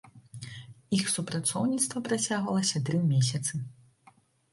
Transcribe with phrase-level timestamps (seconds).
[0.99, 3.53] Іх супрацоўніцтва працягвалася тры месяцы.